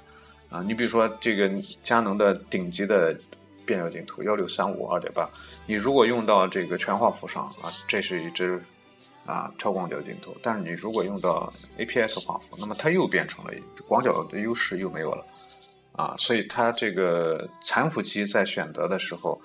[0.48, 0.62] 啊。
[0.64, 1.50] 你比如说这个
[1.82, 3.18] 佳能的顶级的
[3.66, 5.29] 变焦镜头幺六三五二点八，
[5.66, 8.62] 你如果用到这个全画幅上啊，这是一支
[9.26, 13.50] 啊超广角镜头，但是你如果用到 APS 画幅，那么它又变成了
[13.87, 15.26] 广角的优势又没有了。
[15.92, 19.40] 啊，所以它这个残幅机在选择的时候，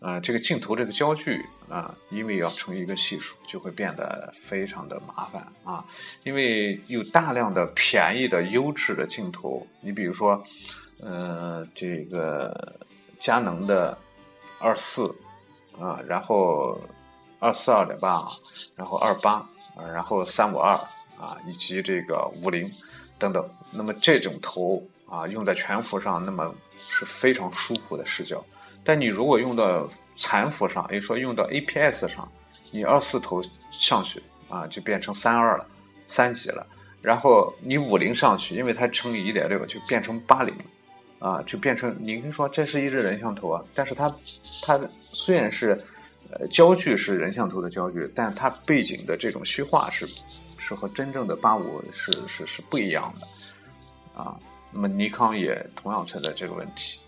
[0.00, 5.82] 呃，这个镜头这个焦距啊，因为要乘一个系数，就会变得非常的麻烦啊。
[6.22, 10.44] 因为有大量的便宜的优质的镜头，你比如说，
[11.00, 12.78] 呃，这个
[13.24, 13.96] 佳能的
[14.58, 15.06] 二四
[15.80, 16.78] 啊，然后
[17.38, 18.22] 二四二点八，
[18.76, 19.48] 然后二八，
[19.94, 20.74] 然后三五二
[21.18, 22.70] 啊，以及这个五零
[23.18, 23.48] 等等。
[23.70, 26.54] 那么这种头啊，用在全幅上，那么
[26.86, 28.44] 是非常舒服的视角。
[28.84, 32.30] 但你如果用到残幅上，也就说用到 APS 上，
[32.72, 35.66] 你二四头上去啊，就变成三二了，
[36.06, 36.66] 三级了。
[37.00, 40.54] 然后你五零上去，因为它乘以一点六，就变成八零，
[41.24, 44.14] 啊，就变成你可以说这是一只人像头啊，但是它
[44.60, 44.78] 它
[45.10, 45.82] 虽然是
[46.30, 50.06] 呃焦距是人像头的焦距，但它背景的这种虚化是
[50.58, 54.38] 是和真正的八五是是是不一样的，啊，
[54.70, 56.98] 那么尼康也同样存在这个问题。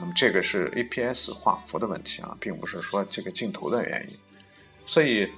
[0.00, 4.16] 那么这个是 APS 画幅的问题啊，并不是说这个镜头的原因，
[4.84, 5.30] 所以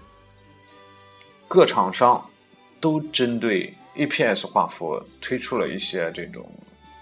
[1.48, 2.30] 各厂商
[2.80, 6.50] 都针对 APS 画幅推出了一些这种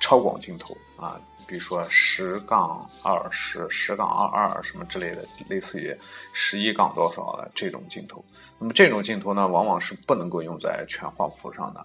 [0.01, 5.97] 超广镜头啊，比如说十杠二十、十杠二二什么之类的，类似于
[6.33, 8.25] 十一杠多少的这种镜头。
[8.59, 11.81] 那么这种镜头呢，往往是不能够用在全画幅上的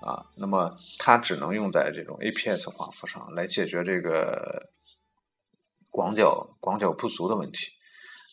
[0.00, 4.70] 啊，那么它只能用在这种 APS 画幅上来解决这个。
[5.90, 7.66] 广角广角不足的问题，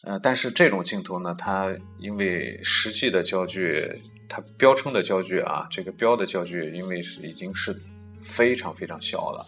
[0.04, 7.82] 呃，但是这种镜头呢，它因为实际的焦距，它标称的焦距啊，这个标的焦距，因为是已经是
[8.24, 9.48] 非常非常小了，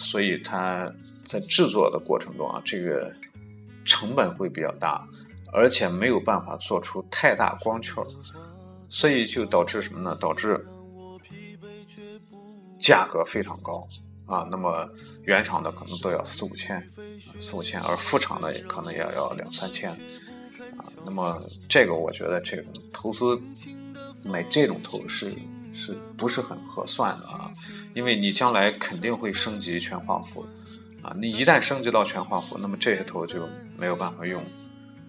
[0.00, 0.90] 所以它
[1.24, 3.12] 在制作的过程中啊，这个
[3.84, 5.06] 成本会比较大，
[5.52, 7.94] 而且没有办法做出太大光圈，
[8.88, 10.16] 所以就导致什么呢？
[10.20, 10.66] 导致
[12.78, 13.86] 价格非常高。
[14.26, 14.88] 啊，那么
[15.24, 23.36] 原厂的可能都要四五千，四五千，而副厂的可能也要两三千，啊，那么这个我觉得这个投资
[24.24, 25.26] 买这种头是
[25.80, 27.50] 是不是很合算的啊？
[27.94, 30.44] 因为你将来肯定会升级全画幅，
[31.02, 34.42] 啊，你一旦升级到全画幅，那么这些头就没有办法用，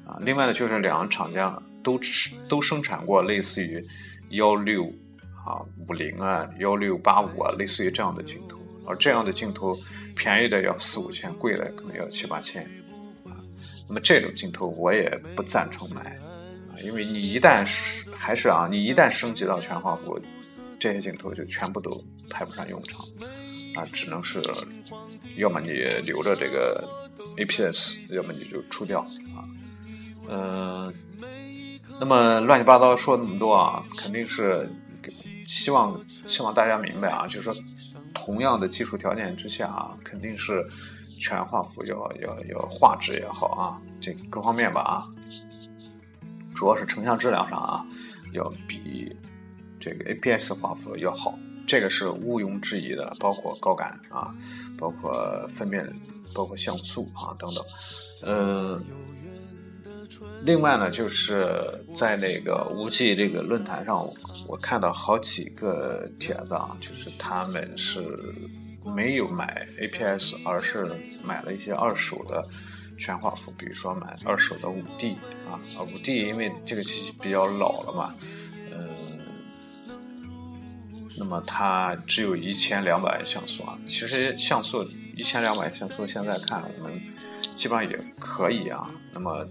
[0.05, 1.99] 啊，另外呢就是两个厂家都
[2.47, 3.86] 都生产过类似于
[4.29, 4.86] 幺六
[5.45, 8.57] 啊五零啊幺六八五啊类似于这样的镜头。
[8.88, 9.75] 而这样的镜头，
[10.15, 12.63] 便宜的要四五千，贵的可能要七八千，
[13.25, 13.38] 啊，
[13.88, 16.17] 那么这种镜头我也不赞成买，
[16.83, 20.19] 因为你一旦是还是啊，你一旦升级到全画幅，
[20.79, 21.91] 这些镜头就全部都
[22.29, 23.05] 派不上用场，
[23.75, 24.41] 啊，只能是，
[25.37, 25.69] 要么你
[26.05, 26.87] 留着这个
[27.37, 29.01] APS，要么你就出掉，
[29.35, 29.43] 啊，
[30.29, 30.93] 嗯，
[31.99, 34.69] 那么乱七八糟说那么多啊，肯定是
[35.47, 37.55] 希望希望大家明白啊，就是说。
[38.13, 40.69] 同样的技术条件之下啊，肯定是
[41.17, 45.07] 全画幅要要要画质也好啊，这各方面吧啊，
[46.55, 47.85] 主要是成像质量上啊，
[48.33, 49.15] 要比
[49.79, 51.37] 这个 APS 画幅要好，
[51.67, 53.15] 这个是毋庸置疑的。
[53.19, 54.33] 包括高感啊，
[54.77, 55.91] 包括分辨，
[56.33, 57.63] 包括像素啊等等，
[58.25, 58.83] 嗯。
[60.43, 64.05] 另外呢，就是在那个无忌这个论坛上，
[64.45, 68.01] 我看到好几个帖子啊，就是他们是
[68.95, 70.85] 没有买 APS，而是
[71.23, 72.45] 买了一些二手的
[73.01, 75.17] 全画幅，比如说买二手的五 D
[75.49, 75.59] 啊，
[75.93, 78.15] 五 D 因为这个机器比较老了嘛，
[78.71, 79.19] 嗯，
[81.17, 84.81] 那么它只有一千两百像素啊，其实像素
[85.17, 87.01] 一千两百像素现在看我们。
[87.57, 88.89] 基本上也可以啊。
[89.13, 89.45] 那么，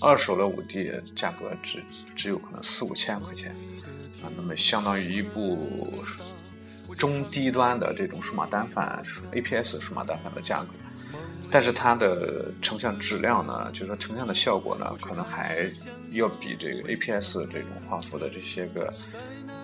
[0.00, 1.82] 二手的五 D 价格只
[2.14, 3.50] 只有可能四五千块钱
[4.22, 4.30] 啊。
[4.36, 6.04] 那么，相当于一部
[6.96, 10.74] 中低端的这种数码单反 APS 数码单反的价格。
[11.50, 15.66] 但是它的成像质量呢，就是说成像的效果呢，可能还
[16.10, 18.92] 要比这个 APS 这种画幅的这些个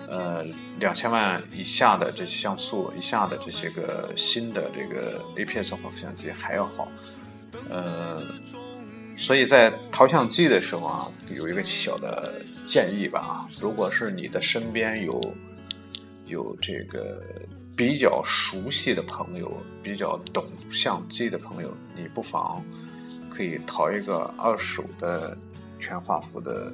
[0.07, 0.43] 呃
[0.79, 6.91] 两千万以下的这些像素以下的这些个新的这个 APS 画幅相机还要好。
[7.69, 8.19] 呃，
[9.15, 15.35] 所以在淘相机的时候啊，有一个小的建议吧如果是你的身边有
[16.25, 17.21] 有这个
[17.75, 19.51] 比较熟悉的朋友，
[19.83, 22.63] 比较懂相机的朋友，你不妨
[23.29, 25.37] 可以淘一个二手的
[25.79, 26.71] 全画幅的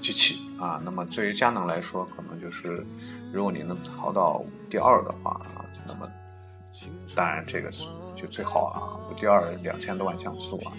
[0.00, 0.80] 机器啊。
[0.84, 2.84] 那么对于佳能来说，可能就是
[3.32, 6.08] 如果你能淘到第二的话啊，那么。
[7.14, 7.70] 当然，这个
[8.14, 9.08] 就最好了。
[9.10, 10.72] 五 D 二两千多万像素啊，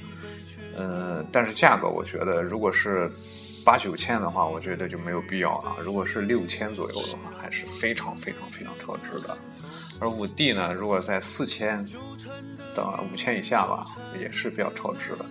[0.77, 3.12] 嗯，但是价格我觉得，如果是
[3.67, 5.75] 八九千的话，我觉得就没有必要了。
[5.84, 9.38] 如果是六千左右的话，还是非常非常非常超值的。
[9.99, 11.86] 而五 D 呢，如果在四千
[12.73, 13.84] 到五千以下吧，
[14.17, 15.25] 也是比较超值的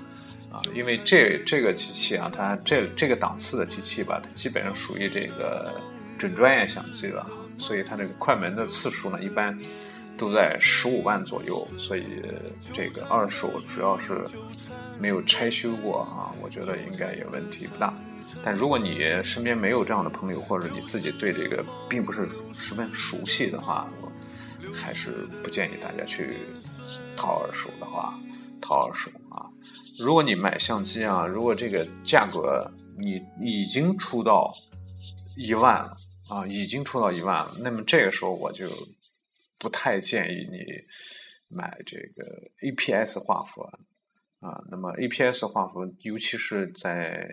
[0.55, 0.61] 啊。
[0.75, 5.81] 因为这这个机器啊，它这这个档次的机器吧，它基本上属于这个
[6.19, 9.59] 准专业相机了，所以它这个快门的次数呢，一般。
[10.19, 12.23] 都在十五万左右，所以
[12.73, 14.25] 这个二手主要是
[14.99, 17.93] 没有拆修过啊，我觉得应该也问题不大。
[18.45, 24.13] 但如果你身边没有这样的朋友，或者你自己对这个并不是十分熟悉的话，我
[24.75, 25.11] 还是
[25.43, 26.35] 不建议大家去
[27.17, 28.19] 淘二手的话，
[28.61, 29.51] 淘二手啊。
[29.99, 34.55] 如果你买相机啊，如果这个价格你已经出到
[35.37, 35.97] 一万了
[36.29, 38.69] 啊，已经出到一万了，那么这个时候我就
[39.59, 40.59] 不太建议你
[41.49, 43.63] 买这个 APS 画幅
[44.41, 44.63] 啊。
[44.71, 47.29] 那么 APS 画幅，尤其是在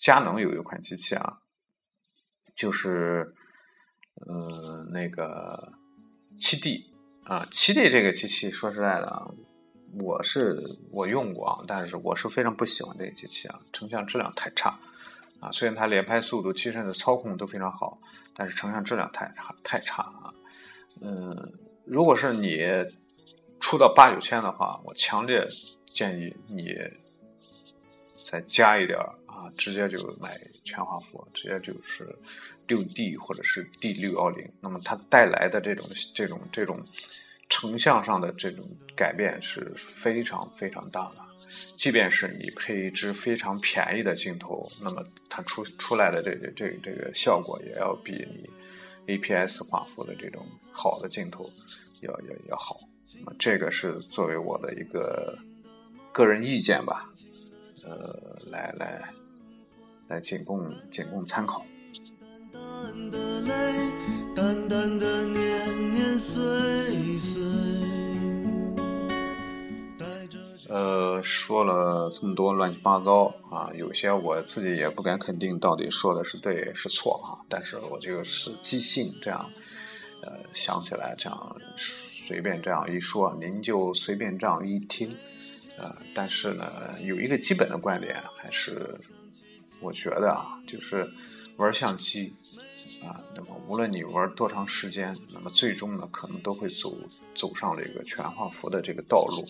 [0.00, 1.40] 佳能有一款机器啊，
[2.56, 3.34] 就是
[4.14, 5.74] 呃那个
[6.38, 6.90] 七 D
[7.24, 9.28] 啊，七 D 这个机器说实在的啊，
[10.00, 14.80] 我是我用过啊，但是我是非常不喜欢这个机器啊，成像质量太差
[15.38, 15.52] 啊。
[15.52, 17.98] 虽然它连拍速度、机身的操控都非常好，
[18.34, 20.32] 但是成像质量太差太差啊。
[21.02, 21.52] 嗯，
[21.84, 22.58] 如果是你
[23.60, 25.46] 出到八九千的话，我强烈
[25.92, 26.74] 建议你
[28.24, 28.98] 再加一点
[29.40, 32.14] 啊，直接就买全画幅，直接就是
[32.68, 34.52] 六 D 或者是 D 六幺零。
[34.60, 36.84] 那么它带来的这种这种这种
[37.48, 39.72] 成像上的这种改变是
[40.02, 41.16] 非常非常大的。
[41.78, 51.50] 即便是你配一支非常便宜的镜头，那么它出出来的这个这个这个效果也要比你 APS 画幅的这种好的镜头
[52.02, 52.78] 要要要好。
[53.16, 55.38] 那么这个是作为我的一个
[56.12, 57.10] 个人意见吧，
[57.84, 59.12] 呃，来来。
[60.10, 61.64] 来仅供仅供参考。
[70.68, 79.48] 呃，说了这么多乱七八糟啊，有些我自己也不敢肯定到底说的是对是错啊，但是我就是即兴这样，
[80.22, 85.16] 呃，想起来这样随便这样一说，您就随便这样一听，
[85.78, 86.66] 呃，但是呢，
[87.00, 88.98] 有一个基本的观点还是。
[89.80, 91.10] 我觉得啊，就是
[91.56, 92.34] 玩相机
[93.04, 96.94] 啊，那么无论你玩多长时间，那么最终呢，可能都会走
[97.34, 99.46] 走上这个全画幅的这个道路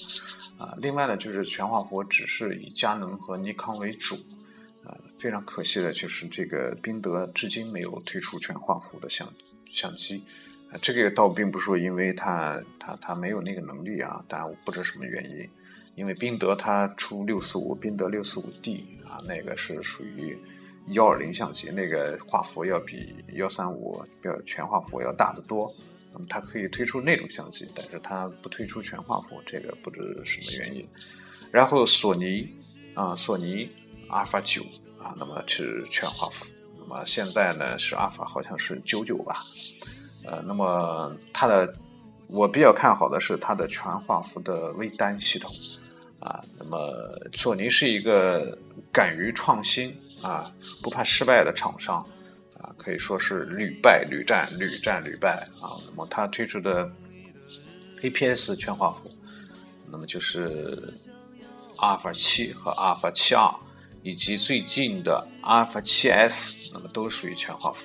[0.57, 0.75] 啊。
[0.79, 4.15] 另外呢，就是全画幅只是以佳能和尼康为主
[4.85, 4.97] 啊。
[5.19, 9.33] 非常可惜的就是这个宾得至今没有推出全画幅的相
[9.71, 10.25] 相机
[10.73, 10.79] 啊。
[10.81, 15.51] 这个倒并不是说因为它它它没有那个能力啊，但我不知什么原因。
[16.01, 20.39] 因为宾得它出六四五，宾得六四五 D 啊，那个是属于
[20.93, 25.71] 幺二零相机，那个画幅要比幺三五要全画幅要大得多。
[26.11, 30.89] 那么它可以推出那种相机，但是它不推出全画幅，这个不知什么原因。
[31.53, 32.49] 然后索尼
[32.95, 33.69] 啊，索尼
[34.09, 34.63] 阿尔法九
[34.99, 36.47] 啊，那么是全画幅。
[36.79, 39.45] 那么现在呢是阿尔法好像是九九吧，
[40.25, 41.71] 呃，那么它的
[42.31, 45.55] 我比较看好的是它的全画幅的微单系统。
[46.21, 48.57] 啊，那么索尼是一个
[48.93, 50.53] 敢于创新啊，
[50.83, 52.07] 不怕失败的厂商
[52.59, 55.81] 啊，可以说是屡败屡战，屡战屡败啊。
[55.89, 56.91] 那么它推出的
[58.03, 59.11] APS 全画幅，
[59.91, 60.93] 那么就是
[61.77, 63.55] 阿尔法七和阿尔法七 R，
[64.03, 67.79] 以及最近的阿尔法七 S，那么都属于全画幅。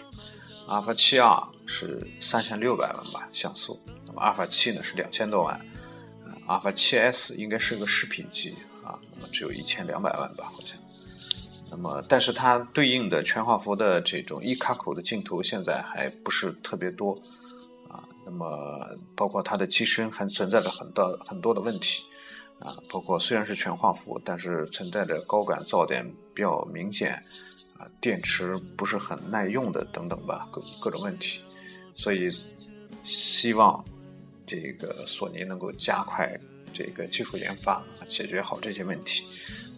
[0.68, 5.58] 阿尔法七 R 是三千六百万吧像素，那么阿尔法七呢是两千多万。
[6.48, 8.50] 阿尔法 7S 应该是个视频机
[8.84, 10.78] 啊，那么只有一千两百万吧，好像。
[11.72, 17.20] 那么，但是它对应的全画幅的这种一卡口的镜头现在还不是特别多
[17.90, 18.04] 啊。
[18.24, 22.04] 那么，包括它的机身还存在着很多很多的问题
[22.60, 26.06] 啊，包括虽然是全画幅，但是存在着高感噪点
[26.36, 27.24] 比较明显
[27.80, 31.42] 啊，电池不是很耐用的等等吧，各各种问题。
[31.96, 32.30] 所以，
[33.04, 33.84] 希望。
[34.46, 36.32] 这个索尼能够加快
[36.74, 39.24] 这个技术研发，解决好这些问题，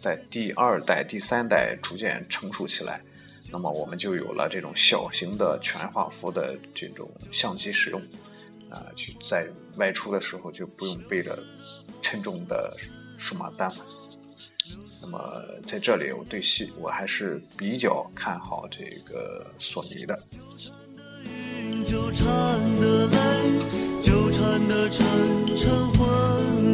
[0.01, 3.02] 在第二代、第三代逐渐成熟起来，
[3.52, 8.02] 那么我们就有了这种小型的全画幅的这种相机使用，
[8.69, 11.37] 啊，去在外出的时候就不用背着
[12.02, 12.71] 沉重的
[13.17, 13.85] 数码单反。
[15.02, 20.19] 那么在这里，我对戏我还是比较看好这个索尼的。
[21.85, 22.25] 纠缠
[22.79, 25.05] 的泪，纠缠的沉
[25.58, 26.08] 沉昏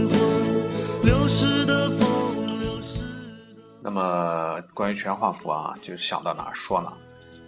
[0.08, 3.04] 昏，流逝的风，流逝
[3.82, 6.94] 那么关于全画幅啊，就想到哪说哪，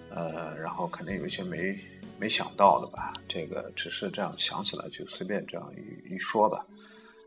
[0.09, 1.77] 呃，然后肯定有一些没
[2.19, 6.65] 没想到的吧，这个只是这样想起来就随便这样一一说吧，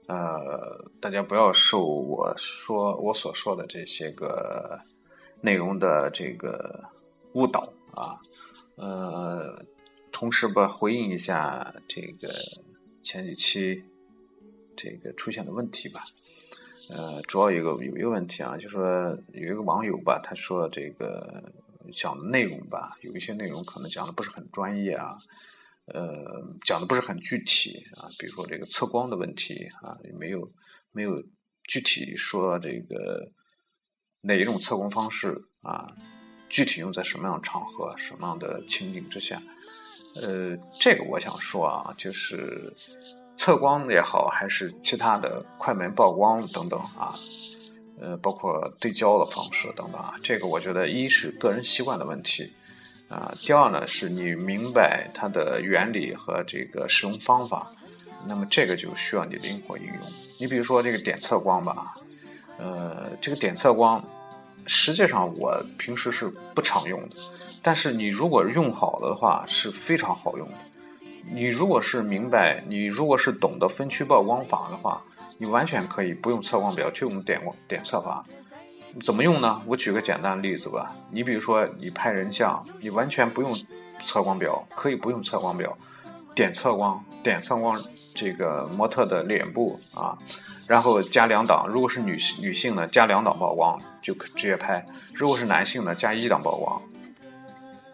[0.08, 4.80] 呃，大家不要受我说我所说的这些个
[5.40, 6.82] 内容的这个
[7.34, 8.18] 误导啊，
[8.74, 9.64] 呃。
[10.18, 12.34] 同时吧，回应一下这个
[13.04, 13.84] 前几期
[14.76, 16.02] 这个出现的问题吧。
[16.88, 21.52] 呃，主要有个有一个问题啊，就是说有一个网友吧，他说这个
[21.94, 25.18] 讲的内容吧，有一些内容可能讲的不是很专业啊，
[25.84, 30.50] 呃，讲的不是很具体啊，比如说这个测光的问题啊，也没有
[30.90, 31.22] 没有
[31.62, 33.30] 具体说这个
[34.20, 35.94] 哪一种测光方式啊，
[36.48, 39.40] 具体用在什么样的场合、什么样的情景之下。
[40.20, 42.74] 呃，这个我想说啊，就是
[43.36, 47.14] 测光也好，还是其他的快门曝光等等啊，
[48.00, 52.52] 呃，包括对焦的方式等等啊，这个我觉得一是个人习惯的问题
[53.08, 57.70] 啊，第二呢是你明白它的原理和这个使用方法，
[58.26, 59.96] 那么这个就需要你灵活应用。
[60.40, 61.94] 你比如说这个点测光吧，
[62.58, 64.04] 呃，这个点测光
[64.68, 67.16] 实际上我平时是不常用的。
[67.60, 70.54] 但是你如果用好的话是非常好用的。
[71.30, 75.02] 你如果是明白，你如果是懂得分区曝光法的话，
[75.36, 78.24] 你完全可以不用测光表，就用点光点测法。
[79.04, 79.60] 怎么用呢？
[79.66, 80.94] 我举个简单的例子吧。
[81.10, 83.54] 你比如说你拍人像，你完全不用
[84.04, 85.76] 测光表，可以不用测光表，
[86.34, 90.16] 点测光，点测光这个模特的脸部啊，
[90.68, 91.66] 然后加两档。
[91.66, 96.80] 如果是女性女性呢，加两档曝光就可直接拍；如果是男性呢，加一档曝光。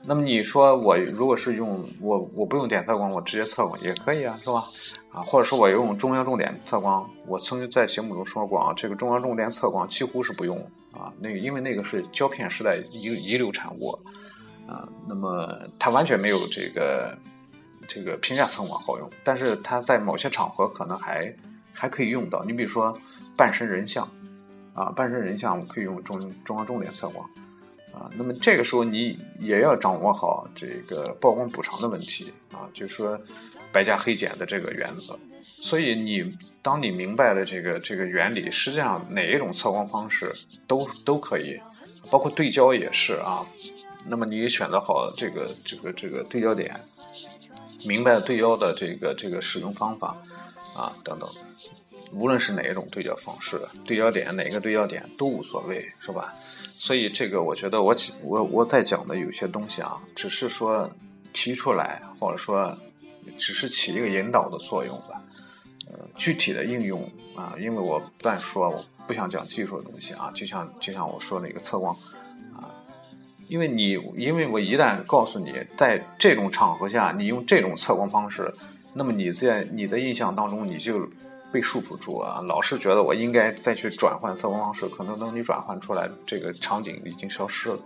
[0.07, 4.67] 那么你说我如果是用我我不用点测光，我直接测光也可以啊，是吧？
[5.11, 10.59] 啊，或者说我用中央重点测光，我曾经在节目中说过啊，这个中央重点测光几乎是不用
[10.93, 13.99] 啊，那个因为那个是胶片时代遗遗留产物
[14.69, 17.17] 啊，那么它完全没有这个
[17.89, 21.35] 这个平价测光好用，但是它在某些场合可能还
[21.75, 22.43] 还可以用到。
[22.45, 22.97] 你比如说
[23.37, 24.09] 半身人像
[24.73, 27.29] 啊，半身人像我们可以用中中央重点测光。
[27.93, 33.21] 啊，那么这个时候你也要掌握好这个曝光补偿的问题啊，就是说
[33.71, 35.17] 白加黑减的这个原则。
[35.43, 40.35] 所以你当你明白了这个这个原理，实际上哪一种测光方式
[40.67, 41.61] 都都可以，
[42.11, 43.47] 包括对焦也是啊。
[44.07, 46.81] 那么你选择好这个这个这个对焦点，
[47.87, 50.17] 明白对焦的这个这个使用方法
[50.75, 51.31] 啊等等，
[52.13, 56.35] 无论是哪一种对焦方式，对焦点哪个对焦点都无所谓，是吧？
[56.77, 60.91] 所以这个，我觉得我我我在讲的有些东西啊，只是说
[61.33, 62.77] 提出来，或者说
[63.39, 65.23] 只是起一个引导的作用吧。
[65.87, 71.95] 呃，具体的应用啊，因为我不断说，我不想讲技术的东西啊，就像就像我说那个测光
[72.57, 72.73] 啊，
[73.47, 78.53] 因为你因为我一旦告诉你，在这种场合下你用这种测光方式，
[78.95, 81.09] 那么你在你的印象当中你就。
[81.53, 82.41] 被束缚住啊！
[82.41, 87.79] 老是觉得我应该再去转换测光方式，可能等你转换出来，这个场景已经消失了。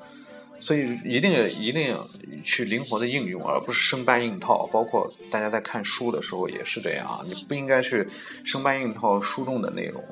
[0.58, 1.94] 所以一定一定
[2.42, 4.66] 去灵活的应用，而不是生搬硬套。
[4.72, 7.20] 包括大家在看书的时候也是这样啊！
[7.24, 8.08] 你不应该去
[8.42, 10.02] 生搬硬套书中的内容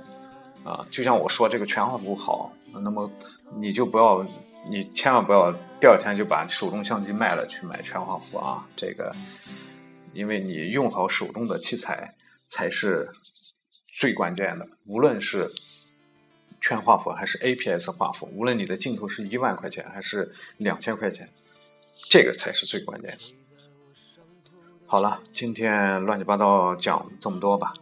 [0.62, 0.86] 啊！
[0.90, 2.52] 就像我说这个全画幅好，
[2.84, 3.10] 那么
[3.58, 4.22] 你就不要，
[4.68, 8.66] 你千万不要第二天就把手中相机卖了去买全画幅啊！
[8.76, 9.10] 这个，
[10.16, 13.12] 因为你用好手中的器材才是。
[13.98, 15.54] 最关键的，无论是
[16.60, 21.30] 全画幅还是 APS 画幅，无论你的镜头是一万块钱还是两千块钱，
[22.10, 23.18] 这个才是最关键的。
[24.86, 27.72] 好了，今天乱七八糟讲这么多吧，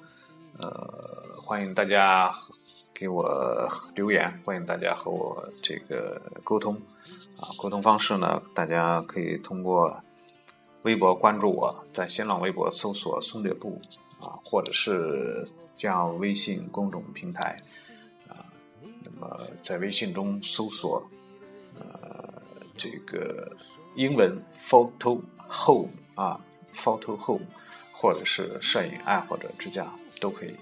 [0.60, 2.32] 呃，欢迎大家
[2.94, 6.80] 给我留言，欢迎大家和我这个沟通
[7.40, 10.03] 啊，沟通方式呢，大家可以通过
[10.84, 13.82] 微博关注我，在新浪微博搜索“松略布”
[14.18, 15.46] 啊，或者是。
[15.76, 17.60] 加微信公众平台
[18.28, 18.46] 啊，
[19.02, 21.04] 那么在微信中搜索
[21.76, 22.32] 呃
[22.76, 23.50] 这个
[23.96, 25.20] 英文 photo
[25.50, 26.40] home 啊
[26.76, 27.44] photo home，
[27.92, 29.84] 或者是摄影爱好者之家
[30.20, 30.54] 都可以。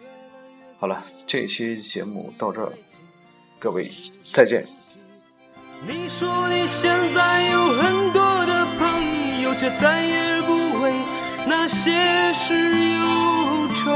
[0.78, 2.72] 好了，这期节目到这儿，
[3.58, 3.86] 各位
[4.32, 4.66] 再见。
[5.86, 8.41] 你说你现在有很多，
[9.62, 10.92] 却再也不为
[11.46, 11.92] 那些
[12.32, 12.52] 事
[12.98, 13.06] 忧
[13.76, 13.92] 愁。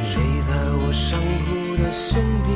[0.00, 2.52] 睡在我上铺的兄弟，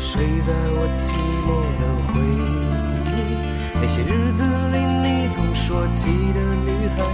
[0.00, 1.14] 睡在我寂
[1.46, 3.78] 寞的回忆。
[3.80, 7.04] 那些日子里，你总说起的女孩，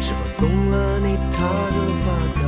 [0.00, 2.42] 是否送了你她的发带？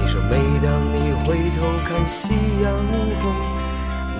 [0.00, 2.74] 你说，每当你回头看夕阳
[3.22, 3.55] 红，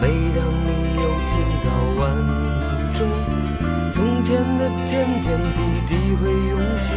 [0.01, 1.35] 每当你又听
[1.65, 1.69] 到
[1.99, 2.03] 晚
[2.93, 2.99] 钟，
[3.91, 6.93] 从前的点点滴滴会涌起，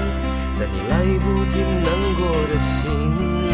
[0.55, 1.85] 在你来不及难
[2.15, 3.48] 过的心。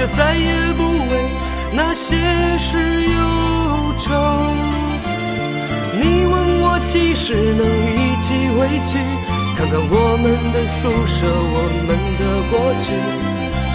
[0.00, 1.28] 就再也不为
[1.74, 2.16] 那些
[2.56, 3.18] 事忧
[3.98, 4.08] 愁。
[6.00, 8.96] 你问我几时能一起回去，
[9.58, 12.96] 看看我们的宿舍，我们的过去。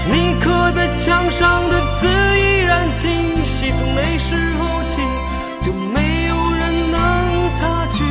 [0.10, 5.02] 你刻在墙上的字依然清晰，从那时候起。
[5.62, 8.04] 就没有人能擦去。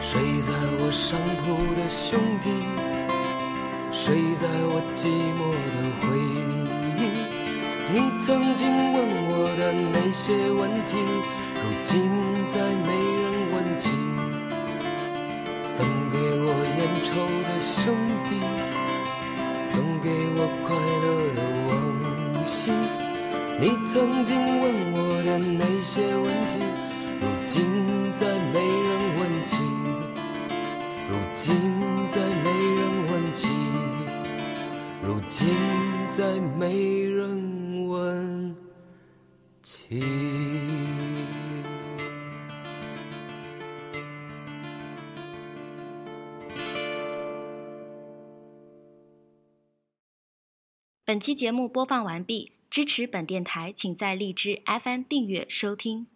[0.00, 2.50] 睡在我上铺的兄弟，
[4.04, 5.40] 睡在我寂寞
[5.72, 6.04] 的回
[7.00, 7.02] 忆。
[7.90, 9.00] 你曾经问
[9.32, 11.00] 我的那些问题，
[11.56, 12.12] 如今
[12.46, 13.88] 再没人问起。
[15.78, 17.16] 分给我烟抽
[17.48, 17.96] 的兄
[18.28, 18.36] 弟，
[19.72, 21.40] 分给我快乐的
[21.70, 21.72] 往
[22.44, 22.68] 昔。
[23.58, 26.60] 你曾经问我的那些问题，
[27.22, 29.56] 如今再没人问起。
[31.08, 31.56] 如今
[32.06, 33.48] 再没人问起。
[35.06, 35.46] 如今
[36.08, 38.56] 再没人问
[39.62, 40.00] 起。
[51.04, 52.52] 本期节目播放完毕。
[52.70, 56.08] 支持本电台，请在荔枝 FM 订阅收听。